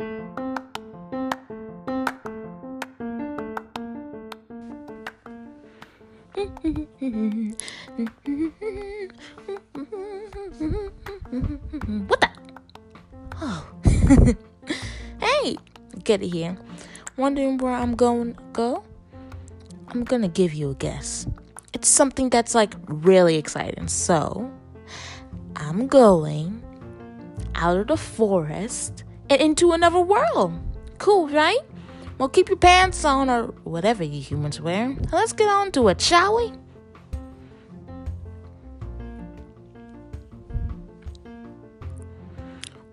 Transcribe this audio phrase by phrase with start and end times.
[0.00, 0.10] What
[12.20, 12.28] the?
[13.40, 13.66] Oh.
[15.20, 15.56] hey,
[16.04, 16.56] get it here.
[17.16, 18.84] Wondering where I'm going to go?
[19.88, 21.26] I'm gonna give you a guess.
[21.72, 23.88] It's something that's like really exciting.
[23.88, 24.48] So,
[25.56, 26.62] I'm going
[27.56, 30.52] out of the forest and into another world.
[30.98, 31.60] Cool, right?
[32.18, 34.96] Well, keep your pants on or whatever you humans wear.
[35.12, 36.52] Let's get on to it, shall we?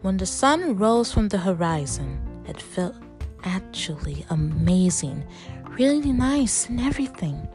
[0.01, 2.95] When the sun rose from the horizon, it felt
[3.43, 5.25] actually amazing,
[5.79, 7.47] really nice and everything.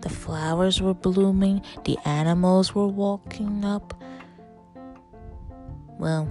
[0.00, 3.94] The flowers were blooming, the animals were walking up.
[5.98, 6.28] Well,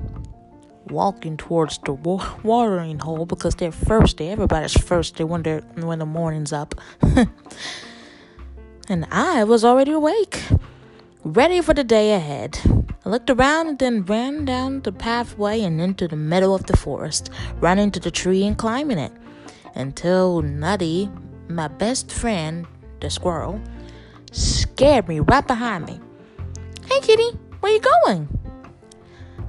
[0.88, 4.30] walking towards the wa- watering hole because they're thirsty.
[4.30, 6.76] Everybody's thirsty when when the morning's up.
[8.90, 10.42] and I was already awake,
[11.24, 12.60] ready for the day ahead.
[13.06, 16.76] I looked around and then ran down the pathway and into the middle of the
[16.76, 19.12] forest, running to the tree and climbing it.
[19.76, 21.10] Until Nutty,
[21.48, 22.66] my best friend,
[23.02, 23.62] the squirrel,
[24.32, 26.00] scared me right behind me.
[26.88, 28.45] Hey, kitty, where you going?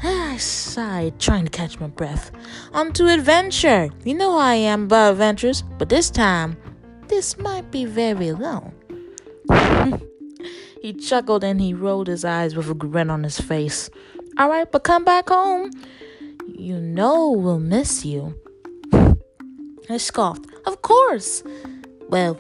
[0.03, 2.31] Ah, I sighed, trying to catch my breath.
[2.73, 3.91] On to adventure.
[4.05, 6.57] You know I am about adventures, but this time,
[7.09, 8.75] this might be very long.
[10.83, 13.91] He chuckled and he rolled his eyes with a grin on his face.
[14.39, 15.73] All right, but come back home.
[16.47, 18.39] You know we'll miss you.
[19.91, 20.47] I scoffed.
[20.65, 21.43] Of course.
[22.09, 22.39] Well,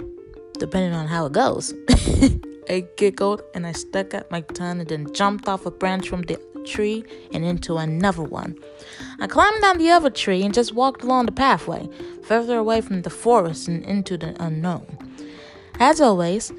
[0.61, 1.75] depending on how it goes.
[2.69, 6.23] I giggled and I stuck out my tongue and then jumped off a branch from
[6.23, 8.57] the tree and into another one.
[9.21, 11.89] I climbed down the other tree and just walked along the pathway,
[12.25, 14.99] further away from the forest and into the unknown.
[15.79, 16.53] As always,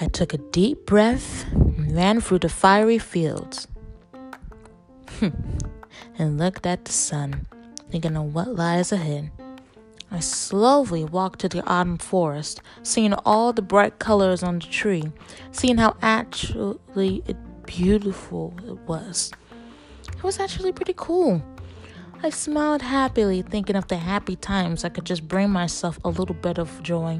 [0.00, 3.68] I took a deep breath and ran through the fiery fields
[5.20, 5.28] hmm.
[6.18, 7.46] and looked at the sun,
[7.90, 9.30] thinking of what lies ahead.
[10.14, 15.10] I slowly walked to the autumn forest, seeing all the bright colors on the tree,
[15.50, 17.24] seeing how actually
[17.66, 19.32] beautiful it was.
[20.16, 21.42] It was actually pretty cool.
[22.22, 26.36] I smiled happily, thinking of the happy times I could just bring myself a little
[26.36, 27.18] bit of joy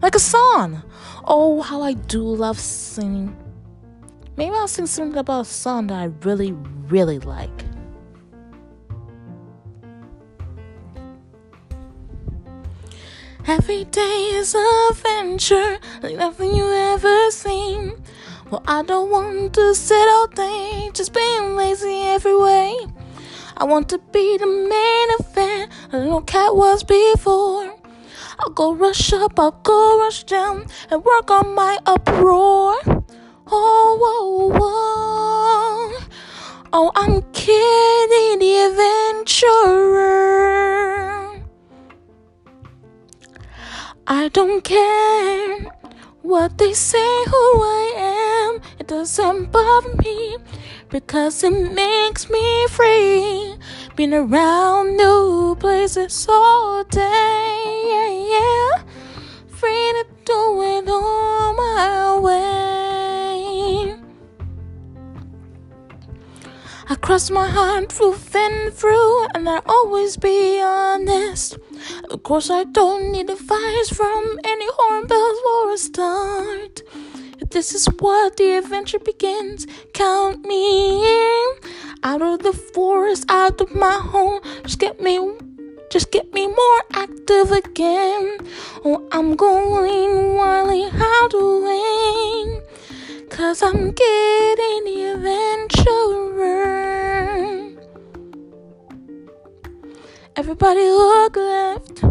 [0.00, 0.84] like a song.
[1.24, 3.36] Oh, how I do love singing.
[4.36, 6.52] Maybe I'll sing something about a song that I really,
[6.86, 7.55] really like.
[13.48, 17.92] Every day is adventure like nothing you ever seen.
[18.50, 22.76] Well, I don't want to sit all day just being lazy every way.
[23.56, 27.72] I want to be the main event, a little cat was before.
[28.40, 32.74] I'll go rush up, I'll go rush down and work on my uproar.
[33.46, 36.06] Oh, whoa, whoa.
[36.72, 40.35] Oh, I'm Kitty the adventurer.
[44.08, 45.64] I don't care
[46.22, 48.60] what they say who I am.
[48.78, 50.36] It doesn't bother me
[50.90, 53.56] because it makes me free.
[53.96, 58.84] Been around new places all day, yeah.
[59.48, 63.96] Free to do it all my way.
[66.88, 71.58] I cross my heart through and through, and I'll always be honest.
[72.10, 76.82] Of course, I don't need advice from any hornbills for a start.
[77.40, 81.46] If this is what the adventure begins, count me in.
[82.02, 85.18] Out of the forest, out of my home, just get me,
[85.90, 88.38] just get me more active again.
[88.84, 90.90] Oh, I'm going wildly
[91.30, 92.62] doing,
[93.30, 96.25] cause I'm getting the adventurer.
[100.48, 102.04] Everybody look left,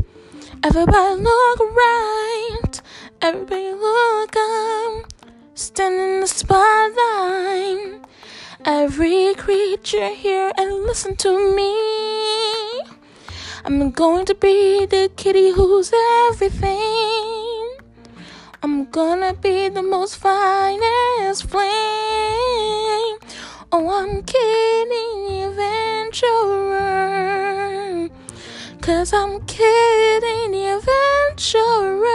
[0.62, 2.82] everybody look right,
[3.22, 5.14] everybody look up.
[5.54, 8.04] Stand in the spotlight.
[8.66, 12.84] Every creature here and listen to me.
[13.64, 15.94] I'm going to be the kitty who's
[16.28, 17.78] everything.
[18.62, 21.72] I'm gonna be the most finest flame.
[23.72, 26.65] Oh, I'm Kitty adventurer.
[28.86, 32.06] Cause I'm kid the adventurer.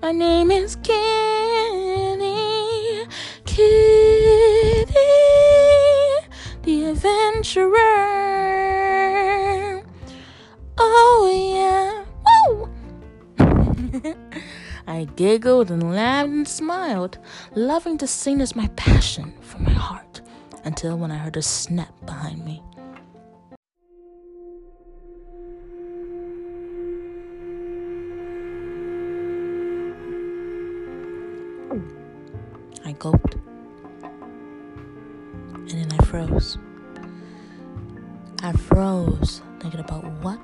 [0.00, 2.28] My name is Kenny.
[3.44, 4.94] Kitty
[6.62, 7.72] the adventurer.
[10.78, 11.26] Oh
[11.58, 12.04] yeah.
[12.46, 12.68] Woo!
[14.86, 17.18] I giggled and laughed and smiled,
[17.56, 20.20] loving to sing as my passion for my heart,
[20.64, 22.51] until when I heard a snap behind me.
[32.92, 33.36] I gulped.
[35.54, 36.58] And then I froze.
[38.42, 40.38] I froze, thinking about what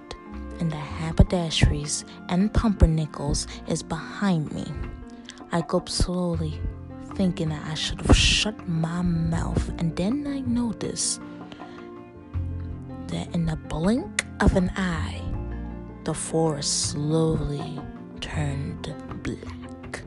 [0.59, 4.65] in the haberdasheries and pumpernickels is behind me.
[5.53, 6.59] I gulped slowly,
[7.17, 11.21] thinking that I should have shut my mouth, and then I noticed
[13.09, 15.21] that in the blink of an eye,
[16.05, 17.79] the forest slowly
[18.23, 20.03] turned black,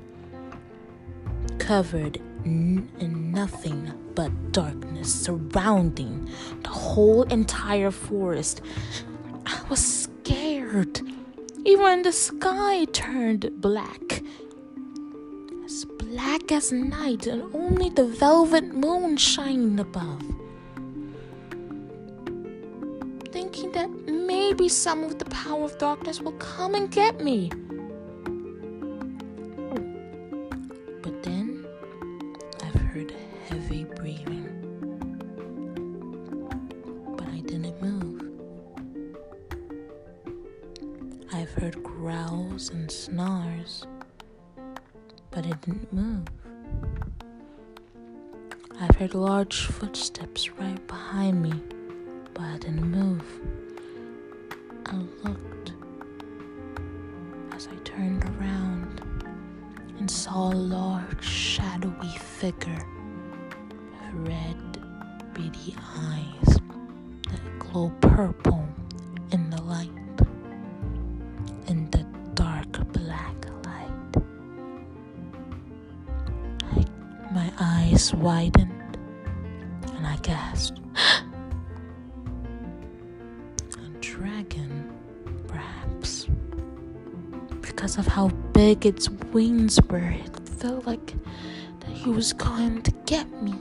[1.59, 6.29] covered Mm, in nothing but darkness surrounding
[6.63, 8.61] the whole entire forest.
[9.45, 11.01] I was scared.
[11.65, 14.23] Even the sky turned black.
[15.65, 20.23] As black as night, and only the velvet moon shining above.
[23.31, 27.51] Thinking that maybe some of the power of darkness will come and get me.
[41.41, 43.87] I've heard growls and snarls,
[45.31, 46.27] but it didn't move.
[48.79, 51.51] I've heard large footsteps right behind me,
[52.35, 53.25] but I didn't move.
[54.85, 55.73] I looked
[57.53, 59.01] as I turned around
[59.97, 62.85] and saw a large shadowy figure
[63.89, 66.59] with red, beady eyes
[67.31, 68.70] that glow purple
[78.01, 78.97] eyes widened
[79.95, 80.79] and I gasped.
[83.77, 84.91] A dragon,
[85.47, 86.27] perhaps.
[87.61, 91.13] Because of how big its wings were, it felt like
[91.81, 93.53] that he was going to get me.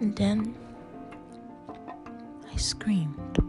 [0.00, 0.54] And then
[2.50, 3.45] I screamed.